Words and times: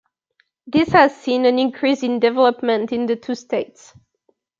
This 0.65 0.89
has 0.93 1.15
seen 1.15 1.45
an 1.45 1.59
increase 1.59 2.01
in 2.01 2.19
development 2.19 2.91
in 2.91 3.05
the 3.05 3.15
two 3.15 3.35
states. 3.35 3.93